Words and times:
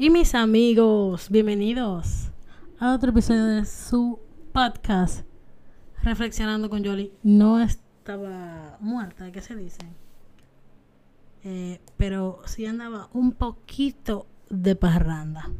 Y 0.00 0.10
mis 0.10 0.36
amigos, 0.36 1.28
bienvenidos 1.28 2.30
a 2.78 2.94
otro 2.94 3.10
episodio 3.10 3.46
de 3.46 3.64
su 3.64 4.20
podcast 4.52 5.26
Reflexionando 6.04 6.70
con 6.70 6.84
Jolly. 6.84 7.12
No 7.24 7.60
estaba 7.60 8.76
muerta, 8.78 9.32
¿qué 9.32 9.40
se 9.40 9.56
dice? 9.56 9.80
Eh, 11.42 11.80
pero 11.96 12.38
sí 12.46 12.64
andaba 12.64 13.08
un 13.12 13.32
poquito 13.32 14.26
de 14.48 14.76
parranda. 14.76 15.50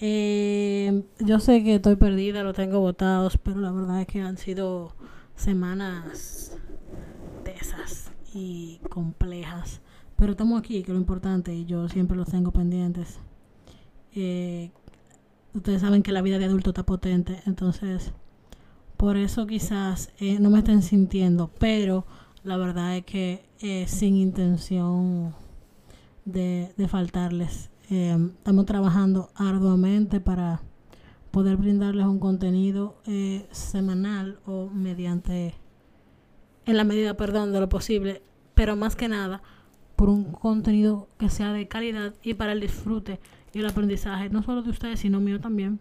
Eh, 0.00 1.02
yo 1.18 1.38
sé 1.38 1.62
que 1.62 1.74
estoy 1.74 1.96
perdida, 1.96 2.42
lo 2.42 2.54
tengo 2.54 2.80
botados, 2.80 3.36
pero 3.36 3.60
la 3.60 3.72
verdad 3.72 4.00
es 4.00 4.06
que 4.06 4.22
han 4.22 4.38
sido 4.38 4.94
semanas 5.36 6.56
tesas 7.44 8.10
y 8.32 8.80
complejas. 8.88 9.82
Pero 10.18 10.32
estamos 10.32 10.58
aquí, 10.58 10.82
que 10.82 10.92
lo 10.92 10.98
importante, 10.98 11.54
y 11.54 11.64
yo 11.64 11.88
siempre 11.88 12.16
los 12.16 12.28
tengo 12.28 12.50
pendientes. 12.50 13.20
Eh, 14.12 14.72
ustedes 15.54 15.80
saben 15.80 16.02
que 16.02 16.10
la 16.10 16.22
vida 16.22 16.40
de 16.40 16.46
adulto 16.46 16.70
está 16.70 16.84
potente, 16.84 17.40
entonces 17.46 18.12
por 18.96 19.16
eso 19.16 19.46
quizás 19.46 20.10
eh, 20.18 20.40
no 20.40 20.50
me 20.50 20.58
estén 20.58 20.82
sintiendo, 20.82 21.52
pero 21.60 22.04
la 22.42 22.56
verdad 22.56 22.96
es 22.96 23.04
que 23.04 23.48
eh, 23.60 23.86
sin 23.86 24.16
intención 24.16 25.36
de, 26.24 26.74
de 26.76 26.88
faltarles. 26.88 27.70
Estamos 27.88 28.66
trabajando 28.66 29.30
arduamente 29.36 30.20
para 30.20 30.60
poder 31.30 31.56
brindarles 31.56 32.04
un 32.04 32.18
contenido 32.18 33.00
semanal 33.50 34.40
o 34.44 34.68
mediante, 34.68 35.54
en 36.66 36.76
la 36.76 36.84
medida, 36.84 37.16
perdón, 37.16 37.52
de 37.52 37.60
lo 37.60 37.70
posible, 37.70 38.20
pero 38.54 38.76
más 38.76 38.94
que 38.94 39.08
nada 39.08 39.42
por 39.98 40.10
un 40.10 40.30
contenido 40.30 41.08
que 41.18 41.28
sea 41.28 41.52
de 41.52 41.66
calidad 41.66 42.14
y 42.22 42.34
para 42.34 42.52
el 42.52 42.60
disfrute 42.60 43.18
y 43.52 43.58
el 43.58 43.66
aprendizaje, 43.66 44.30
no 44.30 44.44
solo 44.44 44.62
de 44.62 44.70
ustedes, 44.70 45.00
sino 45.00 45.18
mío 45.18 45.40
también, 45.40 45.80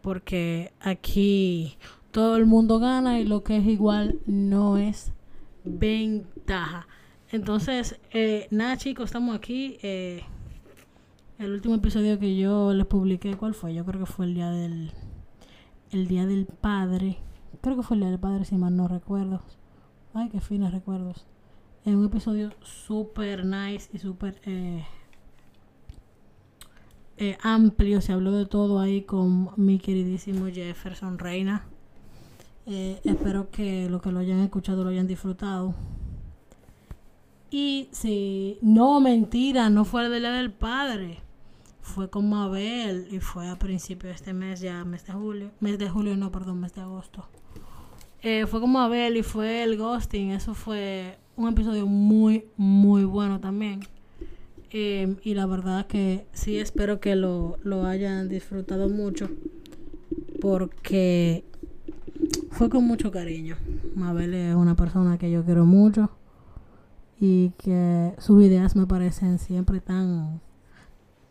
porque 0.00 0.72
aquí 0.80 1.78
todo 2.10 2.36
el 2.36 2.44
mundo 2.44 2.80
gana 2.80 3.20
y 3.20 3.24
lo 3.24 3.44
que 3.44 3.58
es 3.58 3.66
igual 3.66 4.18
no 4.26 4.78
es 4.78 5.12
ventaja. 5.62 6.88
Entonces, 7.30 8.00
eh, 8.10 8.48
nada 8.50 8.76
chicos, 8.78 9.04
estamos 9.04 9.36
aquí. 9.36 9.78
Eh, 9.84 10.24
el 11.38 11.52
último 11.52 11.76
episodio 11.76 12.18
que 12.18 12.36
yo 12.36 12.74
les 12.74 12.86
publiqué, 12.86 13.36
¿cuál 13.36 13.54
fue? 13.54 13.74
Yo 13.74 13.84
creo 13.84 14.00
que 14.00 14.10
fue 14.10 14.26
el 14.26 14.34
día 14.34 14.50
del 14.50 14.90
el 15.92 16.08
día 16.08 16.26
del 16.26 16.46
padre. 16.46 17.18
Creo 17.60 17.76
que 17.76 17.84
fue 17.84 17.94
el 17.94 18.00
día 18.00 18.10
del 18.10 18.18
padre, 18.18 18.44
si 18.44 18.56
mal 18.56 18.74
no 18.74 18.88
recuerdo. 18.88 19.40
Ay, 20.14 20.30
qué 20.30 20.40
finos 20.40 20.72
recuerdos. 20.72 21.26
En 21.84 21.96
un 21.96 22.06
episodio 22.06 22.52
súper 22.62 23.44
nice 23.44 23.90
y 23.92 23.98
súper 23.98 24.40
eh, 24.44 24.84
eh, 27.16 27.36
amplio. 27.42 28.00
Se 28.00 28.12
habló 28.12 28.30
de 28.32 28.46
todo 28.46 28.78
ahí 28.78 29.02
con 29.02 29.50
mi 29.56 29.80
queridísimo 29.80 30.46
Jefferson 30.46 31.18
Reina. 31.18 31.66
Eh, 32.66 33.00
espero 33.02 33.50
que 33.50 33.88
lo 33.90 34.00
que 34.00 34.12
lo 34.12 34.20
hayan 34.20 34.38
escuchado 34.40 34.84
lo 34.84 34.90
hayan 34.90 35.08
disfrutado. 35.08 35.74
Y 37.50 37.88
si 37.90 38.58
no, 38.62 39.00
mentira, 39.00 39.68
no 39.68 39.84
fue 39.84 40.06
el 40.06 40.20
día 40.20 40.30
del 40.30 40.52
padre. 40.52 41.18
Fue 41.80 42.08
con 42.08 42.30
Mabel 42.30 43.08
y 43.10 43.18
fue 43.18 43.48
a 43.48 43.58
principio 43.58 44.08
de 44.08 44.14
este 44.14 44.32
mes, 44.32 44.60
ya 44.60 44.84
mes 44.84 45.04
de 45.04 45.12
julio. 45.12 45.50
Mes 45.58 45.78
de 45.80 45.90
julio, 45.90 46.16
no, 46.16 46.30
perdón, 46.30 46.60
mes 46.60 46.72
de 46.74 46.82
agosto. 46.82 47.26
Eh, 48.22 48.46
fue 48.46 48.60
con 48.60 48.70
Mabel 48.70 49.16
y 49.16 49.24
fue 49.24 49.64
el 49.64 49.76
ghosting. 49.76 50.30
Eso 50.30 50.54
fue 50.54 51.18
un 51.36 51.48
episodio 51.48 51.86
muy, 51.86 52.46
muy 52.56 53.04
bueno 53.04 53.40
también. 53.40 53.80
Eh, 54.70 55.16
y 55.22 55.34
la 55.34 55.46
verdad 55.46 55.86
que 55.86 56.26
sí 56.32 56.58
espero 56.58 57.00
que 57.00 57.14
lo, 57.14 57.58
lo 57.62 57.84
hayan 57.84 58.28
disfrutado 58.28 58.88
mucho. 58.88 59.28
Porque 60.40 61.44
fue 62.50 62.68
con 62.68 62.84
mucho 62.84 63.10
cariño. 63.10 63.56
Mabel 63.94 64.34
es 64.34 64.54
una 64.54 64.76
persona 64.76 65.18
que 65.18 65.30
yo 65.30 65.44
quiero 65.44 65.64
mucho 65.64 66.10
y 67.24 67.50
que 67.50 68.14
sus 68.18 68.42
ideas 68.42 68.74
me 68.74 68.86
parecen 68.86 69.38
siempre 69.38 69.80
tan 69.80 70.40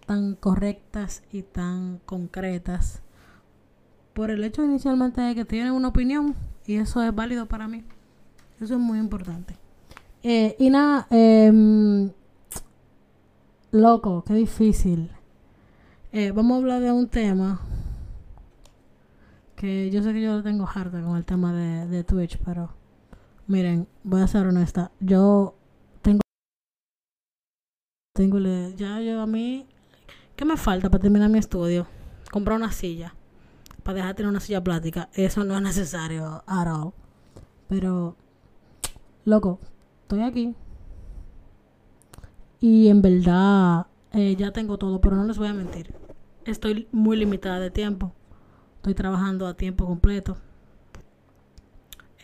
tan 0.05 0.35
correctas 0.35 1.21
y 1.31 1.41
tan 1.41 1.99
concretas 2.05 3.01
por 4.13 4.31
el 4.31 4.43
hecho 4.43 4.63
inicialmente 4.63 5.19
de 5.19 5.35
que 5.35 5.45
tienen 5.45 5.73
una 5.73 5.89
opinión 5.89 6.35
y 6.65 6.75
eso 6.75 7.03
es 7.03 7.13
válido 7.13 7.45
para 7.45 7.67
mí 7.67 7.83
eso 8.61 8.75
es 8.75 8.79
muy 8.79 8.99
importante 8.99 9.55
eh, 10.23 10.55
y 10.59 10.69
nada 10.69 11.07
eh, 11.09 12.09
loco 13.71 14.23
qué 14.25 14.33
difícil 14.33 15.11
eh, 16.11 16.31
vamos 16.31 16.55
a 16.55 16.57
hablar 16.57 16.81
de 16.81 16.91
un 16.91 17.07
tema 17.07 17.61
que 19.55 19.89
yo 19.91 20.01
sé 20.03 20.13
que 20.13 20.21
yo 20.21 20.37
lo 20.37 20.43
tengo 20.43 20.67
harta 20.67 21.01
con 21.01 21.17
el 21.17 21.25
tema 21.25 21.53
de, 21.53 21.87
de 21.87 22.03
Twitch, 22.03 22.39
pero 22.43 22.71
miren, 23.47 23.87
voy 24.03 24.21
a 24.21 24.27
ser 24.27 24.47
honesta, 24.47 24.91
yo 24.99 25.55
tengo 26.01 26.21
tengo 28.13 28.39
ya 28.75 28.99
yo 29.01 29.21
a 29.21 29.27
mí 29.27 29.67
¿qué 30.35 30.45
me 30.45 30.57
falta 30.57 30.89
para 30.89 31.01
terminar 31.01 31.29
mi 31.29 31.39
estudio? 31.39 31.87
Comprar 32.31 32.57
una 32.57 32.71
silla 32.71 33.13
para 33.83 33.95
dejar 33.95 34.15
tener 34.15 34.29
una 34.29 34.39
silla 34.39 34.63
plástica, 34.63 35.09
eso 35.13 35.43
no 35.43 35.55
es 35.55 35.61
necesario 35.61 36.43
at 36.45 36.67
all. 36.67 36.93
Pero 37.67 38.15
loco, 39.25 39.59
estoy 40.11 40.27
aquí. 40.27 40.55
Y 42.59 42.89
en 42.89 43.01
verdad 43.01 43.87
eh, 44.11 44.35
ya 44.35 44.51
tengo 44.51 44.77
todo, 44.77 44.99
pero 44.99 45.15
no 45.15 45.23
les 45.23 45.37
voy 45.37 45.47
a 45.47 45.53
mentir. 45.53 45.93
Estoy 46.43 46.89
muy 46.91 47.15
limitada 47.15 47.59
de 47.59 47.71
tiempo. 47.71 48.13
Estoy 48.77 48.93
trabajando 48.93 49.47
a 49.47 49.55
tiempo 49.55 49.85
completo. 49.85 50.35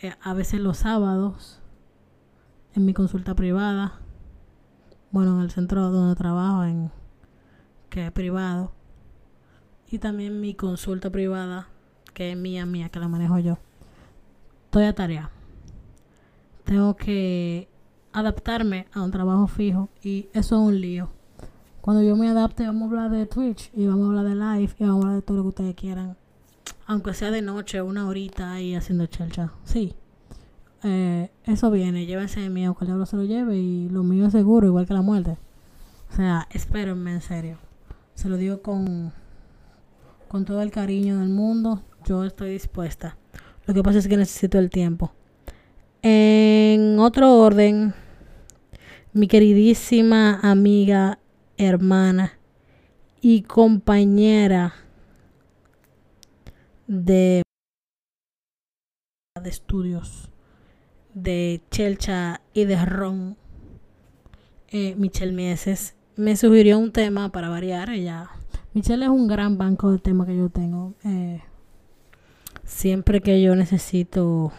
Eh, 0.02 0.12
a 0.20 0.34
veces 0.34 0.60
los 0.60 0.76
sábados, 0.78 1.60
en 2.74 2.84
mi 2.84 2.92
consulta 2.92 3.34
privada. 3.34 4.00
Bueno, 5.10 5.38
en 5.38 5.44
el 5.44 5.50
centro 5.50 5.88
donde 5.90 6.14
trabajo, 6.14 6.64
que 7.88 8.06
es 8.06 8.12
privado. 8.12 8.72
Y 9.90 9.98
también 9.98 10.42
mi 10.42 10.52
consulta 10.52 11.08
privada, 11.08 11.68
que 12.12 12.32
es 12.32 12.36
mía, 12.36 12.66
mía, 12.66 12.90
que 12.90 13.00
la 13.00 13.08
manejo 13.08 13.38
yo. 13.38 13.56
Estoy 14.66 14.84
a 14.84 14.94
tarea. 14.94 15.30
Tengo 16.64 16.94
que 16.96 17.70
adaptarme 18.20 18.86
a 18.92 19.02
un 19.02 19.10
trabajo 19.10 19.46
fijo 19.46 19.88
y 20.02 20.28
eso 20.32 20.56
es 20.56 20.68
un 20.68 20.80
lío. 20.80 21.10
Cuando 21.80 22.02
yo 22.02 22.16
me 22.16 22.28
adapte, 22.28 22.66
vamos 22.66 22.82
a 22.82 22.86
hablar 22.86 23.10
de 23.10 23.26
Twitch 23.26 23.70
y 23.74 23.86
vamos 23.86 24.04
a 24.04 24.08
hablar 24.08 24.24
de 24.24 24.34
live 24.34 24.74
y 24.78 24.84
vamos 24.84 25.04
a 25.04 25.06
hablar 25.06 25.16
de 25.16 25.22
todo 25.22 25.36
lo 25.38 25.42
que 25.44 25.48
ustedes 25.48 25.74
quieran 25.74 26.16
aunque 26.88 27.12
sea 27.12 27.30
de 27.30 27.42
noche, 27.42 27.82
una 27.82 28.08
horita 28.08 28.52
ahí 28.52 28.74
haciendo 28.74 29.06
chelcha. 29.06 29.52
Sí. 29.64 29.94
Eh, 30.82 31.30
eso 31.44 31.70
viene, 31.70 32.06
llévense 32.06 32.40
de 32.40 32.48
mío, 32.48 32.74
que 32.74 32.84
el 32.84 32.86
diablo 32.86 33.04
se 33.04 33.16
lo 33.16 33.24
lleve 33.24 33.58
y 33.58 33.90
lo 33.90 34.02
mío 34.02 34.26
es 34.26 34.32
seguro, 34.32 34.66
igual 34.66 34.86
que 34.86 34.94
la 34.94 35.02
muerte. 35.02 35.36
O 36.10 36.16
sea, 36.16 36.48
espérenme 36.50 37.12
en 37.12 37.20
serio. 37.20 37.58
Se 38.14 38.30
lo 38.30 38.38
digo 38.38 38.62
con, 38.62 39.12
con 40.28 40.46
todo 40.46 40.62
el 40.62 40.70
cariño 40.70 41.18
del 41.18 41.28
mundo. 41.28 41.82
Yo 42.06 42.24
estoy 42.24 42.52
dispuesta. 42.52 43.18
Lo 43.66 43.74
que 43.74 43.82
pasa 43.82 43.98
es 43.98 44.08
que 44.08 44.16
necesito 44.16 44.58
el 44.58 44.70
tiempo. 44.70 45.12
En 46.00 46.98
otro 47.00 47.34
orden, 47.36 47.92
mi 49.12 49.26
queridísima 49.26 50.38
amiga, 50.42 51.18
hermana 51.56 52.38
y 53.20 53.42
compañera 53.42 54.74
de, 56.86 57.42
de 59.42 59.50
estudios 59.50 60.30
de 61.14 61.62
Chelcha 61.70 62.40
y 62.52 62.64
de 62.64 62.84
Ron, 62.84 63.36
eh, 64.68 64.94
Michelle 64.96 65.32
Mieses, 65.32 65.96
me 66.16 66.36
sugirió 66.36 66.78
un 66.78 66.92
tema 66.92 67.30
para 67.30 67.48
variar. 67.48 67.90
Ella, 67.90 68.28
Michelle 68.74 69.04
es 69.04 69.10
un 69.10 69.26
gran 69.26 69.58
banco 69.58 69.90
de 69.90 69.98
temas 69.98 70.26
que 70.26 70.36
yo 70.36 70.48
tengo. 70.48 70.94
Eh, 71.04 71.40
siempre 72.64 73.20
que 73.20 73.40
yo 73.42 73.56
necesito 73.56 74.52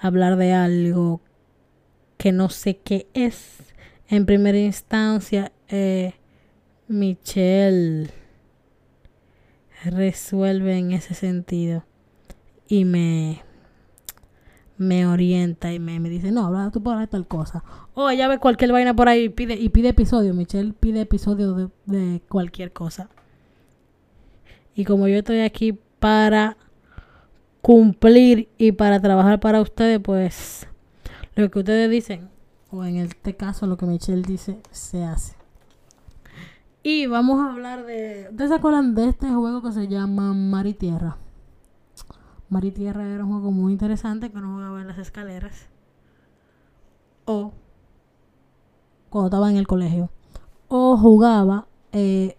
hablar 0.00 0.36
de 0.36 0.52
algo 0.52 1.20
que 2.18 2.32
no 2.32 2.50
sé 2.50 2.76
qué 2.76 3.08
es, 3.14 3.74
en 4.08 4.26
primera 4.26 4.58
instancia, 4.58 5.52
eh, 5.68 6.14
Michelle 6.88 8.10
resuelve 9.84 10.76
en 10.76 10.92
ese 10.92 11.14
sentido 11.14 11.84
y 12.66 12.84
me 12.84 13.42
me 14.78 15.06
orienta 15.06 15.72
y 15.72 15.80
me, 15.80 15.98
me 15.98 16.08
dice, 16.08 16.30
no, 16.30 16.46
habla 16.46 16.70
tú 16.70 16.88
ahí 16.88 17.06
tal 17.08 17.26
cosa. 17.26 17.64
O 17.94 18.08
ella 18.08 18.28
ve 18.28 18.38
cualquier 18.38 18.70
vaina 18.70 18.94
por 18.94 19.08
ahí 19.08 19.24
y 19.24 19.28
pide, 19.28 19.54
y 19.54 19.68
pide 19.70 19.88
episodio. 19.88 20.34
Michelle 20.34 20.72
pide 20.72 21.00
episodio 21.00 21.72
de 21.84 22.22
cualquier 22.28 22.72
cosa. 22.72 23.10
Y 24.76 24.84
como 24.84 25.08
yo 25.08 25.18
estoy 25.18 25.40
aquí 25.40 25.76
para 25.98 26.56
cumplir 27.60 28.48
y 28.56 28.70
para 28.70 29.00
trabajar 29.00 29.40
para 29.40 29.60
ustedes, 29.60 29.98
pues 29.98 30.67
lo 31.42 31.50
que 31.50 31.60
ustedes 31.60 31.88
dicen, 31.88 32.28
o 32.70 32.84
en 32.84 32.96
este 32.96 33.36
caso 33.36 33.66
lo 33.66 33.76
que 33.76 33.86
Michelle 33.86 34.22
dice, 34.22 34.60
se 34.72 35.04
hace. 35.04 35.36
Y 36.82 37.06
vamos 37.06 37.40
a 37.40 37.52
hablar 37.52 37.86
de. 37.86 38.26
¿Ustedes 38.30 38.50
se 38.50 38.56
acuerdan 38.56 38.94
de 38.94 39.08
este 39.08 39.28
juego 39.28 39.62
que 39.62 39.72
se 39.72 39.86
llama 39.86 40.32
Mar 40.32 40.66
y 40.66 40.74
Tierra? 40.74 41.16
Mar 42.48 42.64
y 42.64 42.72
Tierra 42.72 43.06
era 43.06 43.24
un 43.24 43.30
juego 43.30 43.52
muy 43.52 43.72
interesante 43.72 44.30
que 44.30 44.38
uno 44.38 44.54
jugaba 44.54 44.80
en 44.80 44.88
las 44.88 44.98
escaleras. 44.98 45.68
O 47.24 47.52
cuando 49.10 49.28
estaba 49.28 49.50
en 49.50 49.58
el 49.58 49.66
colegio. 49.66 50.10
O 50.66 50.96
jugaba 50.96 51.68
eh, 51.92 52.36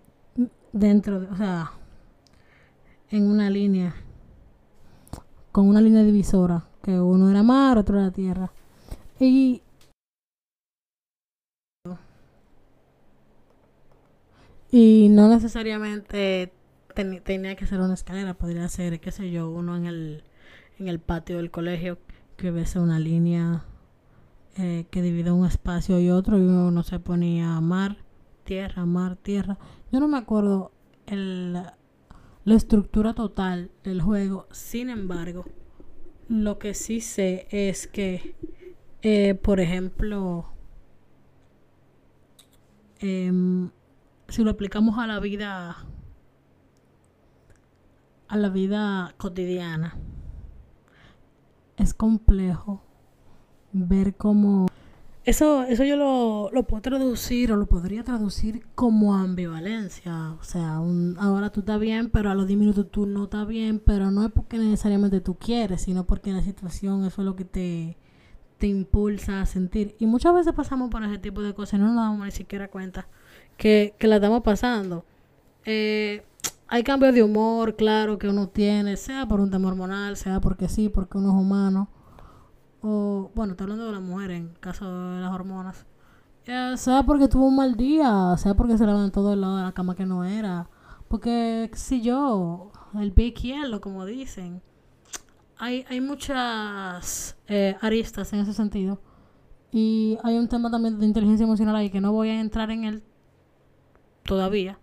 dentro 0.73 1.21
de. 1.21 1.27
O 1.27 1.37
sea, 1.37 1.71
en 3.09 3.29
una 3.29 3.49
línea. 3.49 3.95
Con 5.53 5.69
una 5.69 5.79
línea 5.79 6.03
divisora. 6.03 6.65
Que 6.81 6.99
uno 6.99 7.29
era 7.29 7.43
mar, 7.43 7.77
otro 7.77 7.97
era 7.97 8.11
tierra. 8.11 8.51
Y 9.19 9.61
Y 14.71 15.09
no 15.09 15.29
necesariamente 15.29 16.53
tenía 17.23 17.55
que 17.55 17.65
ser 17.65 17.79
una 17.79 17.95
escalera, 17.95 18.35
podría 18.35 18.67
ser, 18.67 18.99
qué 18.99 19.11
sé 19.11 19.31
yo, 19.31 19.49
uno 19.49 19.75
en 19.75 19.85
el, 19.87 20.23
en 20.77 20.87
el 20.87 20.99
patio 20.99 21.37
del 21.37 21.49
colegio 21.49 21.97
que 22.37 22.51
ves 22.51 22.75
una 22.75 22.99
línea 22.99 23.65
eh, 24.57 24.85
que 24.91 25.01
divide 25.01 25.31
un 25.31 25.45
espacio 25.45 25.99
y 25.99 26.11
otro 26.11 26.37
y 26.37 26.41
uno 26.41 26.83
se 26.83 26.99
ponía 26.99 27.59
mar, 27.61 27.97
tierra, 28.43 28.85
mar, 28.85 29.15
tierra. 29.15 29.57
Yo 29.91 29.99
no 29.99 30.07
me 30.07 30.17
acuerdo 30.17 30.71
el, 31.07 31.53
la 31.53 32.55
estructura 32.55 33.13
total 33.13 33.71
del 33.83 34.01
juego, 34.01 34.47
sin 34.51 34.89
embargo, 34.89 35.45
lo 36.27 36.59
que 36.59 36.75
sí 36.75 37.01
sé 37.01 37.47
es 37.49 37.87
que, 37.87 38.35
eh, 39.01 39.35
por 39.35 39.59
ejemplo, 39.59 40.51
eh, 42.99 43.31
si 44.27 44.43
lo 44.43 44.51
aplicamos 44.51 44.97
a 44.99 45.07
la 45.07 45.19
vida 45.19 45.77
a 48.27 48.37
la 48.37 48.49
vida 48.49 49.15
cotidiana 49.17 49.97
es 51.77 51.93
complejo 51.93 52.83
ver 53.71 54.15
cómo 54.15 54.67
eso 55.23 55.63
eso 55.63 55.83
yo 55.83 55.95
lo, 55.95 56.49
lo 56.51 56.63
puedo 56.63 56.81
traducir 56.81 57.51
o 57.51 57.55
lo 57.55 57.67
podría 57.67 58.03
traducir 58.03 58.65
como 58.75 59.15
ambivalencia. 59.15 60.33
O 60.39 60.43
sea 60.43 60.81
ahora 61.17 61.51
tú 61.51 61.61
estás 61.61 61.79
bien 61.79 62.09
pero 62.09 62.29
a 62.29 62.35
los 62.35 62.47
10 62.47 62.59
minutos 62.59 62.91
tú 62.91 63.05
no 63.05 63.25
estás 63.25 63.47
bien 63.47 63.79
pero 63.79 64.11
no 64.11 64.25
es 64.25 64.31
porque 64.31 64.57
necesariamente 64.57 65.21
tú 65.21 65.35
quieres 65.35 65.81
sino 65.81 66.05
porque 66.05 66.33
la 66.33 66.41
situación 66.41 67.05
eso 67.05 67.21
es 67.21 67.25
lo 67.25 67.35
que 67.35 67.45
te 67.45 67.97
te 68.59 68.67
impulsa 68.67 69.41
a 69.41 69.45
sentir 69.45 69.95
y 69.99 70.05
muchas 70.05 70.33
veces 70.35 70.53
pasamos 70.53 70.89
por 70.89 71.03
ese 71.03 71.17
tipo 71.17 71.41
de 71.41 71.53
cosas 71.53 71.75
y 71.75 71.77
no 71.81 71.87
nos 71.87 71.95
damos 71.95 72.25
ni 72.25 72.31
siquiera 72.31 72.67
cuenta 72.67 73.07
que, 73.57 73.95
la 74.01 74.15
estamos 74.15 74.41
pasando. 74.41 75.05
Eh, 75.65 76.23
hay 76.67 76.83
cambios 76.83 77.13
de 77.13 77.23
humor, 77.23 77.75
claro, 77.75 78.17
que 78.19 78.27
uno 78.27 78.47
tiene, 78.47 78.95
sea 78.97 79.25
por 79.27 79.39
un 79.39 79.49
tema 79.49 79.69
hormonal, 79.69 80.17
sea 80.17 80.39
porque 80.39 80.69
sí, 80.69 80.89
porque 80.89 81.17
uno 81.17 81.29
es 81.29 81.35
humano. 81.35 81.89
O, 82.81 83.31
bueno, 83.35 83.51
estoy 83.51 83.65
hablando 83.65 83.87
de 83.87 83.91
la 83.93 83.99
mujer 83.99 84.31
en 84.31 84.49
caso 84.59 84.85
de 85.13 85.21
las 85.21 85.31
hormonas. 85.31 85.85
sea 86.75 87.03
porque 87.03 87.27
tuvo 87.27 87.47
un 87.47 87.55
mal 87.55 87.75
día, 87.75 88.35
sea 88.37 88.53
porque 88.53 88.77
se 88.77 88.85
levantó 88.85 89.27
del 89.29 89.41
lado 89.41 89.57
de 89.57 89.63
la 89.63 89.73
cama 89.73 89.95
que 89.95 90.05
no 90.05 90.23
era. 90.23 90.69
Porque, 91.07 91.71
si 91.73 92.01
yo, 92.01 92.71
el 92.99 93.11
pie 93.13 93.27
izquierdo, 93.27 93.81
como 93.81 94.05
dicen. 94.05 94.61
Hay, 95.59 95.85
hay 95.89 95.99
muchas 95.99 97.37
eh, 97.47 97.75
aristas 97.81 98.31
en 98.31 98.39
ese 98.39 98.53
sentido. 98.53 99.01
Y 99.71 100.17
hay 100.23 100.37
un 100.37 100.47
tema 100.47 100.71
también 100.71 100.97
de 100.99 101.05
inteligencia 101.05 101.43
emocional 101.43 101.75
ahí 101.75 101.89
que 101.89 102.01
no 102.01 102.11
voy 102.11 102.29
a 102.29 102.39
entrar 102.39 102.71
en 102.71 102.85
él 102.85 103.03
todavía. 104.23 104.79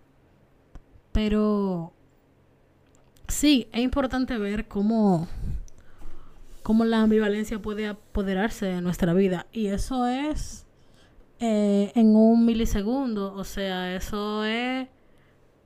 Pero 1.11 1.93
sí, 3.27 3.67
es 3.71 3.81
importante 3.81 4.37
ver 4.37 4.67
cómo, 4.67 5.27
cómo 6.61 6.85
la 6.85 7.01
ambivalencia 7.01 7.59
puede 7.59 7.87
apoderarse 7.87 8.67
de 8.67 8.81
nuestra 8.81 9.13
vida. 9.13 9.47
Y 9.51 9.67
eso 9.67 10.05
es 10.05 10.67
eh, 11.39 11.91
en 11.95 12.15
un 12.15 12.45
milisegundo. 12.45 13.33
O 13.33 13.43
sea, 13.43 13.95
eso 13.95 14.45
es 14.45 14.87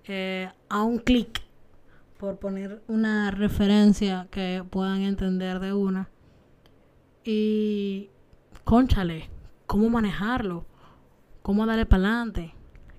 eh, 0.06 0.50
a 0.70 0.84
un 0.84 1.00
clic. 1.00 1.42
Por 2.22 2.38
poner 2.38 2.84
una 2.88 3.32
referencia 3.32 4.28
que 4.30 4.64
puedan 4.70 5.02
entender 5.02 5.60
de 5.60 5.74
una. 5.74 6.12
Y, 7.26 8.12
conchale, 8.64 9.32
cómo 9.66 9.90
manejarlo, 9.90 10.68
cómo 11.42 11.66
darle 11.66 11.88
para 11.88 12.04
adelante 12.04 12.54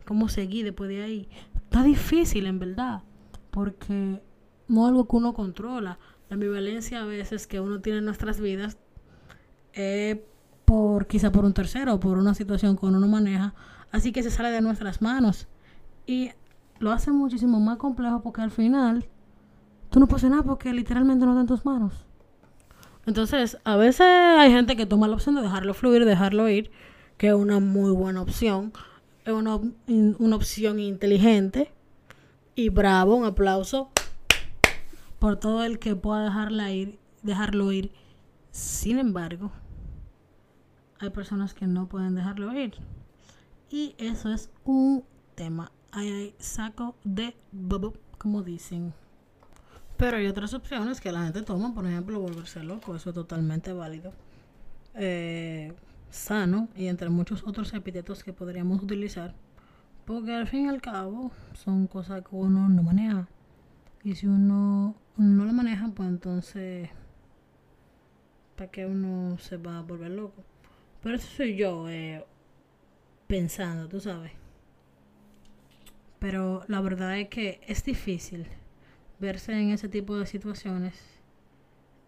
cómo 0.05 0.29
seguir 0.29 0.65
después 0.65 0.91
de 0.91 1.05
ahí. 1.05 1.29
Está 1.55 1.85
difícil, 1.85 2.47
en 2.47 2.59
verdad, 2.59 3.05
porque 3.53 4.21
no 4.67 4.83
es 4.83 4.89
algo 4.89 5.07
que 5.07 5.15
uno 5.15 5.35
controla. 5.35 6.01
La 6.29 6.35
ambivalencia 6.35 7.01
a 7.01 7.05
veces 7.05 7.47
que 7.47 7.61
uno 7.61 7.81
tiene 7.81 8.01
en 8.01 8.07
nuestras 8.07 8.41
vidas 8.41 8.77
es 9.73 10.19
por 10.65 11.07
quizá 11.07 11.31
por 11.31 11.45
un 11.45 11.55
tercero 11.55 12.01
por 12.01 12.19
una 12.19 12.35
situación 12.35 12.77
que 12.77 12.87
uno 12.87 12.99
no 12.99 13.07
maneja, 13.07 13.55
así 13.93 14.11
que 14.11 14.25
se 14.25 14.31
sale 14.33 14.51
de 14.51 14.63
nuestras 14.63 15.01
manos 15.01 15.47
y 16.07 16.33
lo 16.83 16.93
hace 16.93 17.11
muchísimo 17.11 17.61
más 17.61 17.79
complejo 17.79 18.23
porque 18.23 18.43
al 18.43 18.51
final 18.51 19.07
tú 19.91 20.01
no 20.01 20.07
puedes 20.07 20.29
nada 20.29 20.43
porque 20.43 20.73
literalmente 20.73 21.25
no 21.25 21.33
está 21.33 21.41
en 21.41 21.47
tus 21.47 21.65
manos. 21.65 22.07
Entonces, 23.07 23.59
a 23.65 23.77
veces 23.77 24.07
hay 24.07 24.53
gente 24.53 24.77
que 24.77 24.87
toma 24.87 25.09
la 25.09 25.15
opción 25.15 25.35
de 25.35 25.43
dejarlo 25.43 25.75
fluir, 25.75 26.05
dejarlo 26.05 26.49
ir, 26.49 26.71
que 27.17 27.29
es 27.29 27.35
una 27.35 27.59
muy 27.59 27.91
buena 27.91 28.23
opción 28.23 28.73
es 29.25 29.33
una, 29.33 29.61
una 29.87 30.37
opción 30.37 30.81
inteligente 30.81 31.73
y 32.55 32.69
bravo, 32.69 33.15
un 33.15 33.25
aplauso 33.25 33.91
por 35.19 35.39
todo 35.39 35.65
el 35.65 35.79
que 35.79 35.95
pueda 35.95 36.25
dejarla 36.25 36.73
ir, 36.73 36.99
dejarlo 37.23 37.71
ir. 37.73 37.93
Sin 38.51 38.99
embargo, 38.99 39.53
hay 40.99 41.11
personas 41.11 41.55
que 41.55 41.67
no 41.67 41.89
pueden 41.89 42.15
dejarlo 42.15 42.53
ir. 42.53 42.75
Y 43.71 43.95
eso 43.99 44.31
es 44.31 44.51
un 44.65 45.05
tema. 45.35 45.71
Hay 45.95 46.35
saco 46.39 46.97
de 47.05 47.37
bobo, 47.53 47.93
como 48.17 48.43
dicen. 48.43 48.95
Pero 49.99 50.17
hay 50.17 50.27
otras 50.27 50.55
opciones 50.55 51.01
que 51.01 51.13
la 51.13 51.25
gente 51.25 51.43
toma, 51.43 51.75
por 51.75 51.87
ejemplo, 51.87 52.19
volverse 52.19 52.63
loco. 52.65 52.97
Eso 52.97 53.11
es 53.11 53.15
totalmente 53.15 53.75
válido. 53.75 54.13
Eh, 54.95 55.73
sano 56.11 56.69
y 56.77 56.87
entre 56.87 57.09
muchos 57.09 57.47
otros 57.47 57.73
epítetos 57.75 58.25
que 58.25 58.33
podríamos 58.33 58.83
utilizar, 58.83 59.35
porque 60.07 60.33
al 60.35 60.47
fin 60.47 60.67
y 60.67 60.69
al 60.69 60.81
cabo 60.81 61.31
son 61.55 61.87
cosas 61.87 62.23
que 62.23 62.37
uno 62.37 62.69
no 62.69 62.83
maneja. 62.83 63.29
Y 64.03 64.15
si 64.15 64.27
uno 64.27 64.95
no 65.17 65.45
lo 65.45 65.53
maneja, 65.53 65.89
pues 65.95 66.09
entonces, 66.09 66.89
¿para 68.57 68.71
qué 68.71 68.87
uno 68.87 69.39
se 69.39 69.57
va 69.59 69.79
a 69.79 69.83
volver 69.83 70.11
loco? 70.11 70.43
Pero 71.03 71.17
eso 71.17 71.29
soy 71.37 71.57
yo 71.57 71.89
eh, 71.89 72.25
pensando, 73.27 73.89
tú 73.89 74.01
sabes. 74.01 74.42
Pero 76.23 76.63
la 76.69 76.81
verdad 76.81 77.19
es 77.19 77.29
que 77.31 77.61
es 77.67 77.83
difícil 77.83 78.47
verse 79.19 79.61
en 79.61 79.71
ese 79.71 79.89
tipo 79.89 80.17
de 80.17 80.25
situaciones 80.25 80.95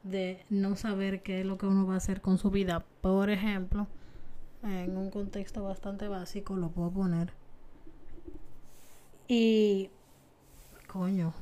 de 0.05 0.45
no 0.51 0.77
saber 0.77 1.21
qué 1.25 1.41
es 1.41 1.47
lo 1.47 1.59
que 1.59 1.67
uno 1.67 1.85
va 1.85 1.95
a 1.95 1.97
hacer 1.97 2.21
con 2.21 2.39
su 2.39 2.53
vida. 2.53 2.85
Por 3.01 3.29
ejemplo, 3.29 3.89
en 4.63 4.97
un 4.97 5.11
contexto 5.11 5.65
bastante 5.65 6.07
básico 6.07 6.55
lo 6.55 6.69
puedo 6.69 6.93
poner. 6.93 7.33
Y, 9.27 9.91
coño, 10.87 11.35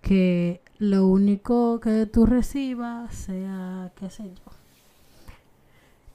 que 0.00 0.62
lo 0.78 1.06
único 1.06 1.80
que 1.80 2.06
tú 2.06 2.24
recibas 2.24 3.14
sea, 3.14 3.92
qué 3.96 4.08
sé 4.08 4.24
yo, 4.24 4.52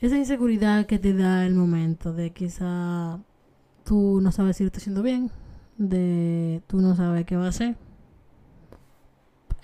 esa 0.02 0.18
inseguridad 0.18 0.88
que 0.88 0.98
te 0.98 1.14
da 1.14 1.46
el 1.46 1.54
momento 1.54 2.12
de 2.12 2.32
quizá 2.32 3.20
tú 3.84 4.20
no 4.20 4.32
sabes 4.32 4.58
si 4.58 4.64
lo 4.64 4.70
estás 4.70 4.82
haciendo 4.82 5.04
bien, 5.04 5.30
de 5.78 6.62
tú 6.68 6.82
no 6.82 6.96
sabes 6.96 7.26
qué 7.26 7.36
va 7.36 7.46
a 7.46 7.50
hacer 7.50 7.76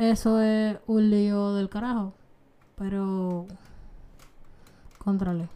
eso 0.01 0.41
es 0.41 0.77
un 0.87 1.11
lío 1.11 1.53
del 1.53 1.69
carajo. 1.69 2.15
Pero. 2.75 3.45
Contrale. 4.97 5.47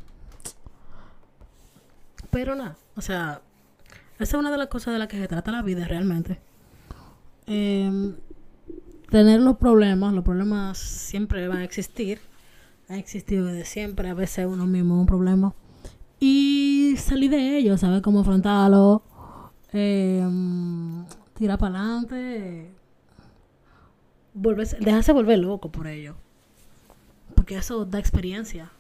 Pero 2.30 2.56
nada. 2.56 2.78
O 2.96 3.02
sea. 3.02 3.42
Esa 4.20 4.38
es 4.38 4.40
una 4.40 4.52
de 4.52 4.58
las 4.58 4.68
cosas 4.68 4.94
de 4.94 5.00
las 5.00 5.08
que 5.08 5.18
se 5.18 5.28
trata 5.28 5.52
la 5.52 5.64
vida 5.64 5.88
realmente. 5.88 6.40
Em, 7.48 8.16
tener 9.10 9.42
los 9.42 9.58
problemas. 9.58 10.14
Los 10.14 10.24
problemas 10.24 10.78
siempre 10.78 11.48
van 11.48 11.58
a 11.58 11.64
existir. 11.64 12.20
Han 12.88 12.98
existido 12.98 13.48
desde 13.48 13.66
siempre. 13.66 14.10
A 14.10 14.14
veces 14.14 14.46
uno 14.46 14.68
mismo 14.68 14.94
es 14.94 15.00
un 15.02 15.08
problema. 15.08 15.56
Y 16.20 16.94
salir 17.00 17.32
de 17.32 17.58
ellos. 17.58 17.80
Saber 17.82 18.04
cómo 18.04 18.20
afrontarlo. 18.20 19.02
Em, 19.74 21.06
tirar 21.34 21.58
para 21.58 21.80
adelante 21.80 22.72
volverse, 24.34 24.78
dejarse 24.80 25.12
volver 25.14 25.40
loco 25.40 25.72
por 25.72 25.88
ello. 25.88 26.16
Porque 27.36 27.56
eso 27.58 27.86
da 27.86 28.00
experiencia. 28.00 28.72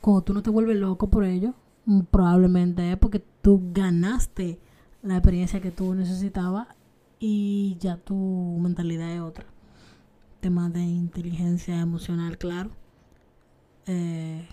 cuando 0.00 0.22
tú 0.22 0.34
no 0.34 0.42
te 0.42 0.50
vuelves 0.50 0.76
loco 0.78 1.10
por 1.10 1.24
ello, 1.24 1.54
mm, 1.86 2.00
probablemente 2.10 2.90
es 2.92 2.96
porque 2.98 3.22
tú 3.42 3.60
ganaste 3.72 4.58
la 5.02 5.16
experiencia 5.16 5.60
que 5.60 5.70
tú 5.70 5.94
necesitabas 5.94 6.68
y 7.18 7.76
ya 7.80 7.96
tu 7.98 8.58
mentalidad 8.60 9.12
es 9.12 9.20
otra. 9.20 9.44
Tema 10.40 10.70
de 10.70 10.80
inteligencia 10.80 11.80
emocional, 11.80 12.38
claro. 12.38 12.70
Eh, 13.86 14.46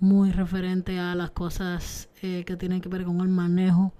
muy 0.00 0.30
referente 0.32 0.98
a 0.98 1.14
las 1.14 1.30
cosas 1.30 2.08
eh, 2.22 2.44
que 2.44 2.56
tienen 2.56 2.80
que 2.80 2.88
ver 2.88 3.04
con 3.04 3.20
el 3.20 3.28
manejo 3.28 3.92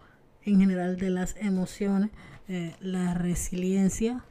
en 0.42 0.60
general 0.60 0.96
de 0.96 1.10
las 1.10 1.36
emociones, 1.36 2.10
eh, 2.48 2.76
la 2.80 3.14
resiliencia, 3.14 4.24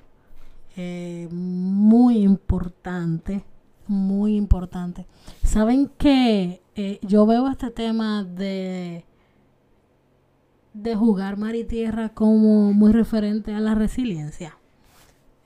muy 0.76 2.18
importante, 2.18 3.44
muy 3.88 4.36
importante. 4.36 5.06
Saben 5.44 5.92
que 5.98 6.62
yo 7.04 7.28
veo 7.28 7.48
este 7.48 7.70
tema 7.70 8.24
de 8.24 9.06
de 10.74 10.96
jugar 10.96 11.38
mar 11.38 11.56
y 11.56 11.64
tierra 11.64 12.10
como 12.10 12.74
muy 12.74 12.92
referente 12.92 13.54
a 13.54 13.60
la 13.60 13.76
resiliencia. 13.76 14.58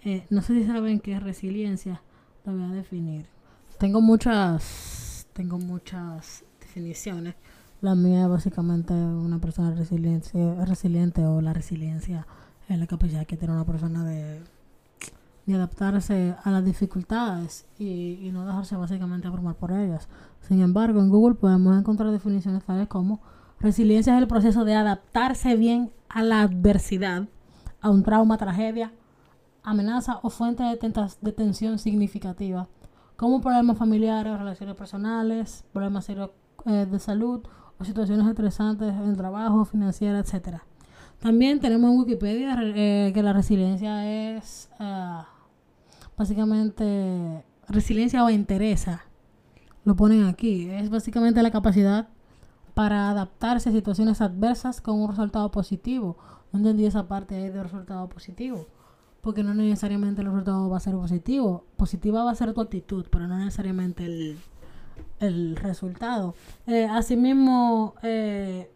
Eh, 0.03 0.25
no 0.29 0.41
sé 0.41 0.53
si 0.53 0.65
saben 0.65 0.99
qué 0.99 1.13
es 1.13 1.23
resiliencia, 1.23 2.01
lo 2.45 2.53
voy 2.53 2.63
a 2.63 2.69
definir. 2.69 3.27
Tengo 3.77 4.01
muchas, 4.01 4.63
tengo 5.37 5.57
muchas 5.57 6.43
definiciones. 6.59 7.35
La 7.79 7.95
mía 7.95 8.23
es 8.23 8.29
básicamente 8.29 8.93
una 8.93 9.39
persona 9.39 9.71
resiliente, 9.71 10.65
resiliente 10.65 11.23
o 11.25 11.39
la 11.41 11.53
resiliencia 11.53 12.27
es 12.67 12.77
la 12.77 12.87
capacidad 12.87 13.25
que 13.25 13.37
tiene 13.37 13.53
una 13.53 13.63
persona 13.63 14.03
de, 14.03 14.41
adaptarse 15.53 16.35
a 16.43 16.51
las 16.51 16.65
dificultades 16.65 17.65
y 17.79 18.29
no 18.33 18.45
dejarse 18.45 18.75
básicamente 18.75 19.27
abrumar 19.27 19.55
por 19.55 19.71
ellas. 19.71 20.09
Sin 20.41 20.61
embargo, 20.61 20.99
en 20.99 21.09
Google 21.09 21.35
podemos 21.35 21.77
encontrar 21.77 22.11
definiciones 22.11 22.65
tales 22.65 22.89
como 22.89 23.21
Resiliencia 23.59 24.15
es 24.15 24.21
el 24.21 24.27
proceso 24.27 24.65
de 24.65 24.75
adaptarse 24.75 25.55
bien 25.55 25.91
a 26.09 26.21
la 26.21 26.41
adversidad, 26.41 27.27
a 27.81 27.89
un 27.89 28.03
trauma, 28.03 28.37
tragedia, 28.37 28.91
amenaza 29.63 30.19
o 30.21 30.29
fuente 30.29 30.63
de, 30.63 31.31
tensión 31.31 31.79
significativa, 31.79 32.67
como 33.17 33.41
problemas 33.41 33.77
familiares, 33.77 34.37
relaciones 34.37 34.75
personales, 34.75 35.65
problemas 35.73 36.07
eh, 36.09 36.27
de 36.65 36.99
salud 36.99 37.41
o 37.79 37.83
situaciones 37.83 38.25
estresantes 38.27 38.93
en 38.93 39.09
el 39.09 39.17
trabajo, 39.17 39.65
financiera, 39.65 40.19
etc. 40.19 40.59
También 41.19 41.59
tenemos 41.59 41.91
en 41.91 41.97
Wikipedia 41.97 42.55
eh, 42.61 43.11
que 43.13 43.23
la 43.23 43.33
resiliencia 43.33 44.37
es 44.37 44.69
eh, 44.79 45.21
básicamente 46.15 47.43
resiliencia 47.67 48.23
o 48.23 48.29
interesa. 48.29 49.01
Lo 49.83 49.95
ponen 49.95 50.25
aquí. 50.25 50.69
Es 50.69 50.89
básicamente 50.89 51.41
la 51.41 51.51
capacidad 51.51 52.09
para 52.75 53.09
adaptarse 53.09 53.69
a 53.69 53.71
situaciones 53.71 54.21
adversas 54.21 54.79
con 54.79 55.01
un 55.01 55.09
resultado 55.09 55.49
positivo. 55.49 56.17
No 56.51 56.59
entendí 56.59 56.85
esa 56.85 57.07
parte 57.07 57.35
ahí 57.35 57.49
de 57.49 57.63
resultado 57.63 58.07
positivo. 58.09 58.67
Porque 59.27 59.43
no 59.43 59.53
necesariamente 59.53 60.21
el 60.21 60.27
resultado 60.27 60.69
va 60.69 60.77
a 60.77 60.79
ser 60.79 60.93
positivo. 60.93 61.65
Positiva 61.75 62.23
va 62.23 62.31
a 62.31 62.35
ser 62.35 62.53
tu 62.53 62.61
actitud, 62.61 63.07
pero 63.11 63.27
no 63.27 63.37
necesariamente 63.37 64.05
el, 64.05 64.37
el 65.19 65.57
resultado. 65.57 66.33
Eh, 66.65 66.85
asimismo, 66.85 67.95
eh, 68.03 68.71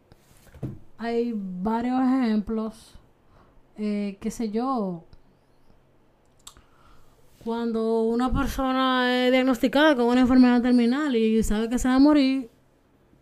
hay 0.98 1.34
varios 1.34 2.02
ejemplos, 2.02 2.96
eh, 3.78 4.18
qué 4.20 4.30
sé 4.30 4.52
yo, 4.52 5.06
cuando 7.46 8.02
una 8.02 8.30
persona 8.30 9.28
es 9.28 9.32
diagnosticada 9.32 9.96
con 9.96 10.08
una 10.08 10.20
enfermedad 10.20 10.62
terminal 10.62 11.16
y 11.16 11.42
sabe 11.44 11.70
que 11.70 11.80
se 11.80 11.88
va 11.88 11.96
a 11.96 12.00
morir, 12.00 12.50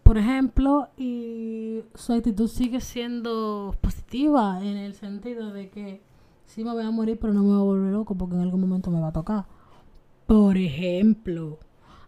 por 0.01 0.17
ejemplo, 0.17 0.89
y 0.97 1.83
su 1.93 2.11
actitud 2.11 2.47
sigue 2.47 2.81
siendo 2.81 3.75
positiva 3.81 4.59
en 4.63 4.77
el 4.77 4.95
sentido 4.95 5.53
de 5.53 5.69
que 5.69 6.08
sí 6.49 6.63
me 6.63 6.73
voy 6.73 6.83
a 6.83 6.91
morir, 6.91 7.17
pero 7.19 7.31
no 7.33 7.43
me 7.43 7.49
voy 7.49 7.59
a 7.59 7.63
volver 7.63 7.93
loco 7.93 8.15
porque 8.15 8.35
en 8.35 8.41
algún 8.41 8.61
momento 8.61 8.91
me 8.91 8.99
va 8.99 9.09
a 9.09 9.13
tocar. 9.13 9.45
Por 10.25 10.57
ejemplo, 10.57 11.59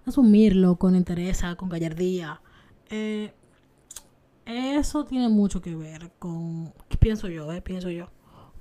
asumirlo 0.05 0.75
con 0.77 0.95
interés, 0.95 1.43
con 1.57 1.69
gallardía. 1.69 2.41
Eh, 2.89 3.33
eso 4.45 5.05
tiene 5.05 5.29
mucho 5.29 5.62
que 5.62 5.75
ver 5.75 6.12
con, 6.19 6.74
¿qué 6.89 6.98
pienso 6.98 7.29
yo? 7.29 7.51
Eh? 7.51 7.62
Pienso 7.62 7.89
yo, 7.89 8.07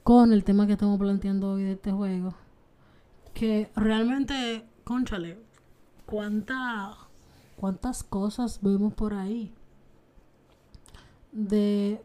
con 0.02 0.32
el 0.32 0.44
tema 0.44 0.66
que 0.66 0.75
estamos 0.75 0.99
planteando 0.99 1.52
hoy 1.52 1.64
de 1.64 1.72
este 1.72 1.92
juego. 1.92 2.34
Que 3.32 3.70
realmente, 3.75 4.66
conchale, 4.84 5.38
cuánta 6.04 6.96
cuántas 7.56 8.02
cosas 8.02 8.58
vemos 8.62 8.94
por 8.94 9.12
ahí 9.12 9.52
de 11.30 12.02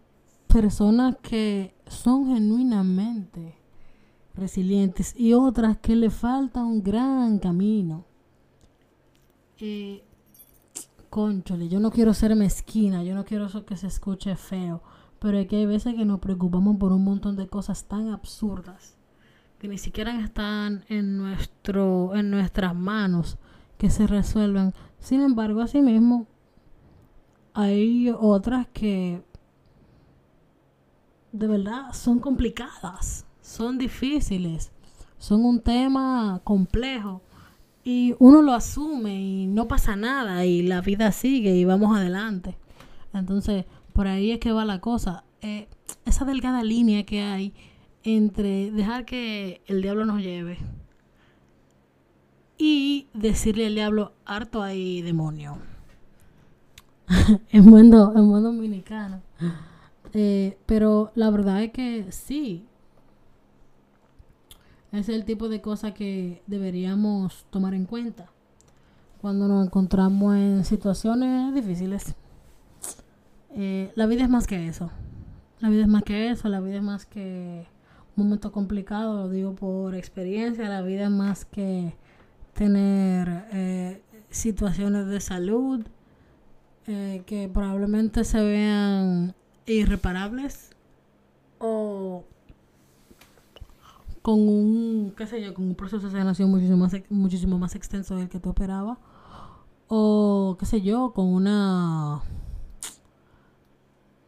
personas 0.48 1.16
que 1.22 1.74
son 1.88 2.28
genuinamente 2.28 3.56
resilientes 4.36 5.14
y 5.18 5.34
otras 5.34 5.78
que 5.78 5.96
le 5.96 6.10
falta 6.10 6.64
un 6.64 6.84
gran 6.84 7.40
camino. 7.40 8.06
Eh, 9.60 10.04
yo 11.70 11.80
no 11.80 11.92
quiero 11.92 12.14
ser 12.14 12.36
mezquina, 12.36 13.02
yo 13.04 13.16
no 13.16 13.24
quiero 13.24 13.46
eso 13.46 13.66
que 13.66 13.78
se 13.78 13.88
escuche 13.88 14.36
feo, 14.36 14.84
pero 15.20 15.38
es 15.38 15.48
que 15.48 15.56
hay 15.56 15.66
veces 15.66 15.96
que 15.96 16.04
nos 16.04 16.20
preocupamos 16.20 16.76
por 16.76 16.92
un 16.92 17.06
montón 17.06 17.38
de 17.38 17.48
cosas 17.48 17.86
tan 17.86 18.10
absurdas 18.10 18.98
que 19.58 19.70
ni 19.70 19.78
siquiera 19.78 20.20
están 20.20 20.84
en 20.90 21.18
nuestro 21.18 22.14
en 22.16 22.32
nuestras 22.32 22.76
manos 22.76 23.38
que 23.78 23.90
se 23.90 24.08
resuelvan 24.08 24.74
sin 25.06 25.22
embargo, 25.22 25.62
asimismo, 25.62 26.26
hay 27.54 28.10
otras 28.10 28.66
que 28.70 29.24
de 31.32 31.48
verdad 31.48 31.94
son 31.94 32.18
complicadas, 32.18 33.28
son 33.46 33.78
difíciles, 33.78 34.72
son 35.20 35.46
un 35.46 35.62
tema 35.62 36.42
complejo 36.44 37.22
y 37.84 38.16
uno 38.18 38.42
lo 38.42 38.54
asume 38.54 39.22
y 39.22 39.46
no 39.46 39.68
pasa 39.68 39.96
nada 39.96 40.46
y 40.46 40.64
la 40.64 40.82
vida 40.82 41.12
sigue 41.12 41.56
y 41.56 41.64
vamos 41.64 41.96
adelante. 41.96 42.58
Entonces, 43.14 43.66
por 43.94 44.08
ahí 44.08 44.32
es 44.32 44.40
que 44.40 44.52
va 44.52 44.66
la 44.66 44.82
cosa. 44.82 45.24
Eh, 45.42 45.68
esa 46.06 46.26
delgada 46.26 46.64
línea 46.64 47.06
que 47.06 47.22
hay 47.22 47.54
entre 48.04 48.72
dejar 48.72 49.06
que 49.06 49.62
el 49.68 49.84
diablo 49.84 50.06
nos 50.06 50.22
lleve 50.22 50.58
y 52.58 53.08
decirle 53.14 53.68
al 53.68 53.76
diablo, 53.76 54.14
harto 54.26 54.64
ahí, 54.64 55.04
demonio. 55.04 55.60
en, 57.52 57.70
buen 57.70 57.86
en 57.86 57.92
dominicano. 57.92 59.22
Eh, 60.14 60.58
pero 60.66 61.12
la 61.14 61.30
verdad 61.30 61.62
es 61.62 61.72
que 61.72 62.12
sí. 62.12 62.66
Es 64.96 65.10
el 65.10 65.26
tipo 65.26 65.50
de 65.50 65.60
cosa 65.60 65.94
que 65.94 66.42
deberíamos 66.48 67.46
tomar 67.50 67.74
en 67.74 67.86
cuenta 67.86 68.30
cuando 69.20 69.50
nos 69.50 69.66
encontramos 69.66 70.38
en 70.38 70.64
situaciones 70.64 71.54
difíciles. 71.54 72.16
Eh, 73.54 73.92
la 73.96 74.06
vida 74.06 74.24
es 74.24 74.30
más 74.30 74.48
que 74.48 74.68
eso. 74.68 74.92
La 75.60 75.68
vida 75.68 75.82
es 75.82 75.90
más 75.90 76.04
que 76.04 76.30
eso. 76.30 76.48
La 76.48 76.62
vida 76.62 76.78
es 76.78 76.82
más 76.82 77.06
que 77.06 77.66
un 78.16 78.24
momento 78.24 78.54
complicado. 78.54 79.24
Lo 79.24 79.30
digo 79.30 79.54
por 79.54 79.96
experiencia. 79.96 80.70
La 80.70 80.82
vida 80.82 81.04
es 81.06 81.12
más 81.12 81.44
que 81.44 81.94
tener 82.54 83.48
eh, 83.52 84.02
situaciones 84.30 85.08
de 85.08 85.20
salud 85.20 85.86
eh, 86.88 87.22
que 87.26 87.50
probablemente 87.54 88.24
se 88.24 88.42
vean 88.42 89.36
irreparables 89.66 90.70
o 91.60 92.24
con 94.26 94.40
un, 94.40 95.14
qué 95.16 95.28
sé 95.28 95.40
yo, 95.40 95.54
con 95.54 95.68
un 95.68 95.76
proceso 95.76 96.08
de 96.08 96.12
sanación 96.12 96.50
muchísimo 96.50 96.78
más, 96.78 96.96
muchísimo 97.12 97.60
más 97.60 97.76
extenso 97.76 98.16
del 98.16 98.28
que 98.28 98.40
tú 98.40 98.50
esperabas 98.50 98.98
o 99.88 100.58
qué 100.60 100.66
sé 100.66 100.82
yo, 100.82 101.14
con 101.14 101.28
una, 101.28 102.24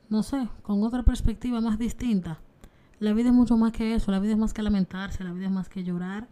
no 0.08 0.22
sé, 0.22 0.50
con 0.62 0.84
otra 0.84 1.02
perspectiva 1.02 1.62
más 1.62 1.80
distinta. 1.80 2.40
La 3.00 3.12
vida 3.14 3.30
es 3.30 3.34
mucho 3.34 3.58
más 3.58 3.72
que 3.72 3.96
eso, 3.96 4.12
la 4.12 4.20
vida 4.20 4.34
es 4.34 4.38
más 4.38 4.54
que 4.54 4.62
lamentarse, 4.62 5.24
la 5.24 5.34
vida 5.34 5.48
es 5.48 5.52
más 5.52 5.68
que 5.68 5.84
llorar 5.84 6.28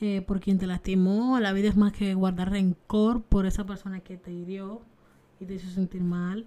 eh, 0.00 0.22
por 0.22 0.38
quien 0.38 0.58
te 0.58 0.68
lastimó. 0.68 1.40
La 1.40 1.52
vida 1.52 1.68
es 1.68 1.76
más 1.76 1.92
que 1.92 2.14
guardar 2.14 2.52
rencor 2.52 3.20
por 3.20 3.46
esa 3.46 3.66
persona 3.66 3.98
que 3.98 4.16
te 4.16 4.30
hirió 4.30 4.80
y 5.40 5.46
te 5.46 5.54
hizo 5.54 5.68
sentir 5.70 6.04
mal. 6.04 6.46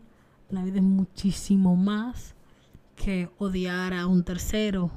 La 0.50 0.64
vida 0.64 0.78
es 0.78 0.84
muchísimo 0.84 1.76
más 1.76 2.34
que 2.96 3.30
odiar 3.40 3.94
a 3.94 4.08
un 4.08 4.24
tercero. 4.24 4.90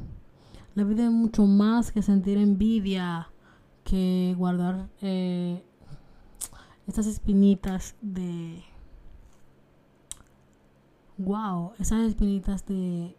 La 0.75 0.85
vida 0.85 1.05
es 1.05 1.11
mucho 1.11 1.47
más 1.47 1.93
que 1.93 2.03
sentir 2.03 2.39
envidia, 2.39 3.31
que 3.85 4.35
guardar 4.37 4.89
eh, 5.01 5.65
estas 6.87 7.07
espinitas 7.07 7.97
de... 8.01 8.65
Wow, 11.19 11.73
esas 11.79 12.07
espinitas 12.09 12.65
de... 12.67 13.17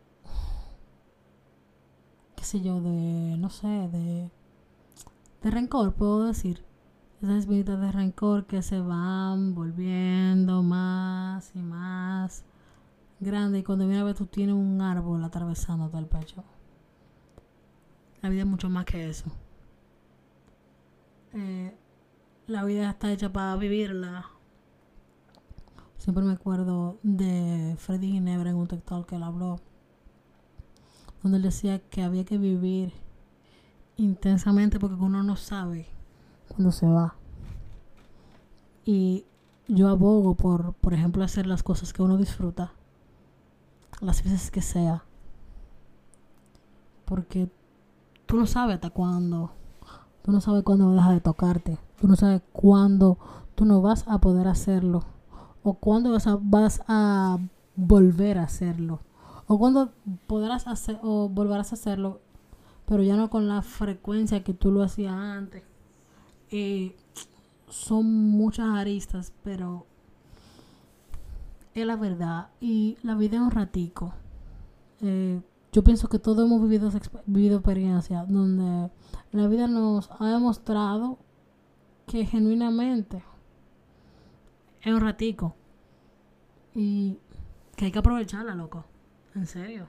qué 2.36 2.44
sé 2.44 2.62
yo, 2.62 2.82
de... 2.82 3.38
no 3.38 3.50
sé, 3.50 3.68
de 3.68 4.32
de 5.44 5.52
rencor, 5.52 5.94
puedo 5.94 6.24
decir. 6.24 6.64
esas 7.22 7.40
espinitas 7.40 7.80
de 7.80 7.92
rencor 7.92 8.46
que 8.46 8.62
se 8.62 8.80
van 8.80 9.54
volviendo 9.54 10.64
más 10.64 11.52
y 11.54 11.60
más 11.60 12.46
grandes. 13.20 13.62
Y 13.62 13.64
cuando 13.64 13.86
viene 13.86 14.02
a 14.02 14.06
ver, 14.06 14.16
tú 14.16 14.26
tienes 14.26 14.56
un 14.56 14.82
árbol 14.82 15.24
atravesando 15.24 15.90
todo 15.90 16.00
el 16.00 16.08
pecho. 16.08 16.44
La 18.24 18.30
vida 18.30 18.44
es 18.44 18.48
mucho 18.48 18.70
más 18.70 18.86
que 18.86 19.10
eso. 19.10 19.26
Eh, 21.34 21.76
la 22.48 22.64
vida 22.64 22.90
está 22.90 23.12
hecha 23.12 23.34
para 23.34 23.58
vivirla. 23.58 24.30
Siempre 25.98 26.24
me 26.24 26.32
acuerdo 26.32 27.00
de 27.04 27.76
Freddy 27.78 28.14
Ginebra 28.14 28.50
en 28.50 28.56
un 28.56 28.68
TikTok 28.68 29.10
que 29.10 29.18
él 29.18 29.24
habló, 29.24 29.60
donde 31.22 31.38
él 31.38 31.44
decía 31.44 31.80
que 31.80 32.02
había 32.02 32.24
que 32.24 32.38
vivir 32.38 32.94
intensamente 33.98 34.80
porque 34.80 35.04
uno 35.04 35.22
no 35.22 35.36
sabe 35.36 35.88
cuando 36.48 36.72
se 36.72 36.88
va. 36.88 37.16
Y 38.86 39.26
yo 39.68 39.90
abogo 39.90 40.36
por, 40.36 40.76
por 40.76 40.94
ejemplo, 40.94 41.26
hacer 41.26 41.46
las 41.46 41.62
cosas 41.62 41.92
que 41.92 42.02
uno 42.02 42.16
disfruta, 42.16 42.72
las 44.00 44.24
veces 44.24 44.50
que 44.50 44.62
sea. 44.62 45.04
Porque 47.04 47.50
tú 48.34 48.40
no 48.40 48.48
sabes 48.48 48.74
hasta 48.74 48.90
cuándo. 48.90 49.52
Tú 50.24 50.32
no 50.32 50.42
sabes 50.42 50.64
cuándo 50.64 50.92
deja 50.92 51.12
de 51.12 51.20
tocarte. 51.20 51.78
Tú 52.02 52.08
no 52.08 52.16
sabes 52.16 52.42
cuándo 52.52 53.20
tú 53.54 53.64
no 53.64 53.80
vas 53.84 54.06
a 54.08 54.18
poder 54.22 54.48
hacerlo. 54.48 55.04
O 55.62 55.76
cuándo 55.76 56.12
vas 56.12 56.26
a, 56.26 56.40
vas 56.42 56.82
a 56.88 57.38
volver 57.76 58.40
a 58.40 58.46
hacerlo. 58.46 59.02
O 59.46 59.60
cuándo 59.60 59.92
podrás 60.26 60.66
hacer 60.66 60.98
o 61.04 61.30
volverás 61.30 61.74
a 61.74 61.76
hacerlo, 61.76 62.22
pero 62.88 63.04
ya 63.04 63.16
no 63.18 63.30
con 63.30 63.48
la 63.48 63.62
frecuencia 63.62 64.44
que 64.44 64.56
tú 64.56 64.72
lo 64.72 64.82
hacías 64.82 65.14
antes. 65.14 65.62
Eh, 66.50 66.96
son 67.70 68.32
muchas 68.32 68.66
aristas, 68.70 69.32
pero 69.44 69.86
es 71.76 71.86
la 71.86 71.98
verdad. 71.98 72.48
Y 72.60 72.98
la 73.04 73.14
vida 73.14 73.36
es 73.36 73.44
un 73.44 73.52
ratico. 73.52 74.12
Eh, 75.02 75.40
yo 75.74 75.84
pienso 75.84 76.08
que 76.08 76.20
todos 76.20 76.46
hemos 76.46 76.62
vivido, 76.62 76.90
vivido 77.26 77.58
experiencias 77.58 78.32
donde 78.32 78.90
la 79.32 79.48
vida 79.48 79.68
nos 79.68 80.10
ha 80.20 80.30
demostrado 80.30 81.18
que 82.08 82.26
genuinamente 82.26 83.22
es 84.82 84.94
un 84.94 85.02
ratico. 85.02 85.56
Y 86.74 87.18
que 87.76 87.86
hay 87.86 87.92
que 87.92 88.00
aprovecharla, 88.00 88.56
loco. 88.56 88.86
En 89.36 89.46
serio. 89.46 89.88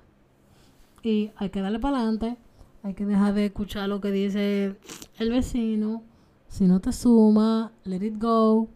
Y 1.02 1.30
hay 1.36 1.50
que 1.50 1.60
darle 1.60 1.78
para 1.78 1.98
adelante. 1.98 2.36
Hay 2.82 2.94
que 2.94 3.06
dejar 3.06 3.34
de 3.34 3.46
escuchar 3.46 3.88
lo 3.88 4.00
que 4.00 4.10
dice 4.10 4.76
el 5.18 5.30
vecino 5.30 6.02
si 6.54 6.66
no 6.66 6.80
te 6.80 6.92
suma, 6.92 7.72
let 7.82 8.06
it 8.06 8.14
go. 8.16 8.68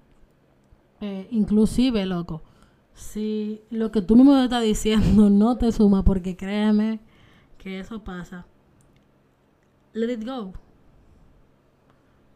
Eh, 1.00 1.28
inclusive, 1.30 2.04
loco, 2.06 2.42
si 2.98 3.62
lo 3.70 3.90
que 3.92 4.02
tú 4.02 4.16
mismo 4.16 4.36
estás 4.36 4.62
diciendo 4.62 5.30
no 5.30 5.56
te 5.56 5.72
suma, 5.72 6.04
porque 6.04 6.36
créeme 6.36 7.00
que 7.56 7.80
eso 7.80 8.02
pasa, 8.02 8.46
let 9.92 10.12
it 10.12 10.26
go. 10.26 10.52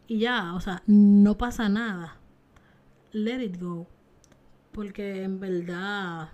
Y 0.06 0.20
ya, 0.20 0.54
o 0.54 0.60
sea, 0.60 0.82
no 0.86 1.38
pasa 1.38 1.68
nada. 1.68 2.16
Let 3.12 3.42
it 3.42 3.60
go. 3.60 3.86
Porque 4.72 5.22
en 5.22 5.40
verdad 5.40 6.30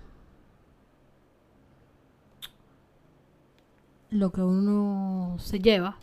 lo 4.10 4.32
que 4.32 4.40
uno 4.40 5.36
se 5.38 5.58
lleva 5.58 5.98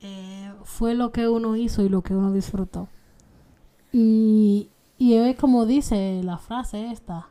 eh, 0.00 0.52
fue 0.64 0.94
lo 0.94 1.12
que 1.12 1.28
uno 1.28 1.56
hizo 1.56 1.82
y 1.82 1.88
lo 1.88 2.02
que 2.02 2.14
uno 2.14 2.32
disfrutó. 2.32 2.88
Y, 3.92 4.70
y 4.98 5.14
es 5.14 5.36
como 5.36 5.64
dice 5.64 6.20
la 6.24 6.38
frase 6.38 6.90
esta, 6.90 7.28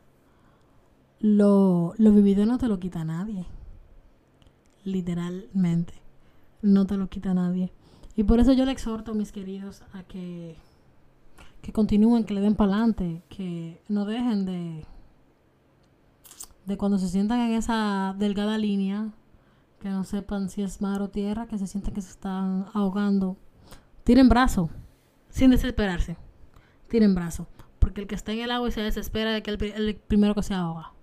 lo, 1.20 1.94
lo 1.98 2.12
vivido 2.12 2.46
no 2.46 2.58
te 2.58 2.68
lo 2.68 2.80
quita 2.80 3.04
nadie. 3.04 3.46
Literalmente. 4.84 5.94
No 6.62 6.86
te 6.86 6.98
lo 6.98 7.08
quita 7.08 7.34
nadie. 7.34 7.72
Y 8.16 8.24
por 8.24 8.40
eso 8.40 8.54
yo 8.54 8.66
le 8.66 8.72
exhorto, 8.72 9.14
mis 9.14 9.32
queridos, 9.32 9.84
a 9.94 10.04
que, 10.04 10.56
que 11.62 11.72
continúen, 11.72 12.24
que 12.24 12.34
le 12.34 12.42
den 12.42 12.56
para 12.56 12.74
adelante, 12.74 13.22
que 13.30 13.82
no 13.90 14.06
dejen 14.06 14.46
de, 14.46 14.86
de 16.66 16.78
cuando 16.78 16.98
se 16.98 17.10
sientan 17.10 17.42
en 17.42 17.54
esa 17.54 18.16
delgada 18.18 18.58
línea 18.58 19.12
que 19.80 19.90
no 19.90 20.04
sepan 20.04 20.50
si 20.50 20.64
es 20.64 20.82
mar 20.82 21.02
o 21.02 21.10
tierra, 21.10 21.46
que 21.46 21.58
se 21.58 21.68
sienten 21.68 21.94
que 21.94 22.02
se 22.02 22.10
están 22.10 22.66
ahogando. 22.74 23.38
Tiren 24.04 24.30
brazo, 24.30 24.70
sin 25.30 25.52
desesperarse. 25.52 26.18
Tiren 26.90 27.16
brazo. 27.16 27.48
Porque 27.80 28.02
el 28.02 28.08
que 28.08 28.16
está 28.16 28.32
en 28.32 28.40
el 28.40 28.52
agua 28.52 28.70
y 28.70 28.72
se 28.72 28.82
desespera 28.82 29.32
de 29.32 29.44
que 29.44 29.52
el, 29.52 29.64
el 29.64 29.96
primero 29.96 30.36
que 30.36 30.44
se 30.44 30.54
ahoga. 30.54 30.94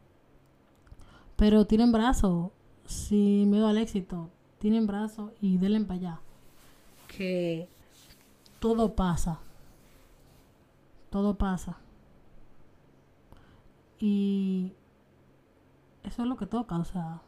Pero 1.37 1.67
tiren 1.67 1.93
brazo, 1.93 2.53
sin 2.87 3.51
miedo 3.51 3.69
al 3.69 3.79
éxito. 3.79 4.31
Tiren 4.59 4.87
brazo 4.87 5.33
y 5.41 5.59
denle 5.59 5.81
para 5.81 5.95
allá. 5.95 6.21
Que 7.09 7.69
todo 8.61 8.95
pasa. 8.95 9.41
Todo 11.11 11.37
pasa. 11.37 11.79
Y 13.99 14.73
eso 16.03 16.23
es 16.23 16.29
lo 16.29 16.37
que 16.37 16.47
toca, 16.47 16.77
o 16.77 16.85
sea 16.85 17.21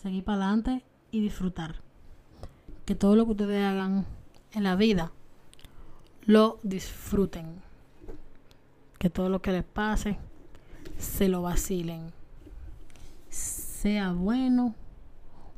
seguir 0.00 0.24
para 0.24 0.44
adelante 0.44 0.82
y 1.10 1.20
disfrutar. 1.20 1.76
Que 2.84 2.94
todo 2.94 3.16
lo 3.16 3.26
que 3.26 3.32
ustedes 3.32 3.64
hagan 3.64 4.06
en 4.52 4.64
la 4.64 4.76
vida 4.76 5.12
lo 6.30 6.60
disfruten. 6.62 7.60
Que 9.00 9.10
todo 9.10 9.28
lo 9.28 9.42
que 9.42 9.50
les 9.50 9.64
pase 9.64 10.16
se 10.96 11.28
lo 11.28 11.42
vacilen. 11.42 12.12
Sea 13.30 14.12
bueno 14.12 14.76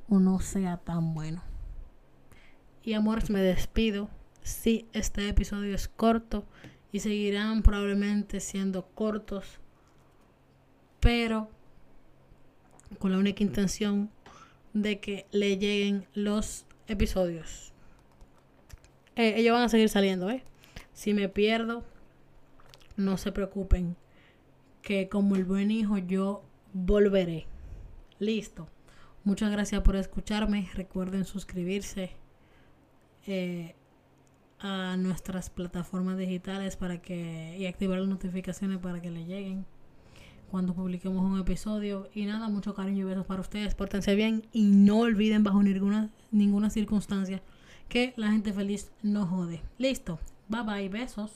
o 0.09 0.19
no 0.19 0.41
sea 0.41 0.79
tan 0.79 1.13
bueno. 1.13 1.43
Y 2.83 2.95
amores, 2.95 3.29
me 3.29 3.43
despido. 3.43 4.09
Si 4.43 4.87
este 4.95 5.29
episodio 5.29 5.75
es 5.75 5.89
corto 5.89 6.47
y 6.91 7.01
seguirán 7.01 7.63
probablemente 7.63 8.41
siendo 8.41 8.87
cortos, 8.87 9.61
pero 11.01 11.51
con 12.99 13.13
la 13.13 13.19
única 13.19 13.43
intención 13.43 14.11
de 14.73 15.01
que 15.01 15.27
le 15.33 15.59
lleguen 15.59 16.07
los 16.15 16.65
episodios. 16.87 17.75
Eh, 19.17 19.35
ellos 19.37 19.53
van 19.53 19.65
a 19.65 19.69
seguir 19.69 19.91
saliendo, 19.91 20.31
¿eh? 20.31 20.43
Si 20.93 21.15
me 21.15 21.29
pierdo, 21.29 21.85
no 22.97 23.17
se 23.17 23.33
preocupen. 23.33 23.97
Que 24.83 25.09
como 25.09 25.37
el 25.37 25.45
buen 25.45 25.71
hijo 25.71 25.99
yo 25.99 26.43
volveré. 26.73 27.47
Listo. 28.19 28.69
Muchas 29.25 29.51
gracias 29.53 29.83
por 29.83 29.97
escucharme. 29.97 30.69
Recuerden 30.75 31.25
suscribirse 31.25 32.11
eh, 33.27 33.75
a 34.59 34.97
nuestras 34.97 35.51
plataformas 35.51 36.19
digitales 36.19 36.77
para 36.77 37.01
que 37.01 37.57
y 37.59 37.67
activar 37.67 37.99
las 37.99 38.09
notificaciones 38.09 38.79
para 38.79 39.01
que 39.01 39.11
le 39.11 39.25
lleguen 39.25 39.65
cuando 40.51 40.75
publiquemos 40.75 41.25
un 41.25 41.41
episodio. 41.41 42.11
Y 42.15 42.27
nada, 42.27 42.49
mucho 42.49 42.75
cariño 42.75 43.01
y 43.01 43.05
besos 43.05 43.27
para 43.27 43.41
ustedes. 43.41 43.75
Pórtense 43.75 44.15
bien 44.15 44.47
y 44.53 44.65
no 44.65 44.99
olviden 44.99 45.45
bajo 45.45 45.63
ninguna, 45.63 46.11
ninguna 46.31 46.69
circunstancia 46.69 47.43
que 47.89 48.13
la 48.17 48.31
gente 48.31 48.53
feliz 48.53 48.93
no 49.03 49.27
jode. 49.27 49.63
Listo. 49.79 50.19
Bye 50.53 50.63
bye. 50.63 50.89
Besos. 50.89 51.33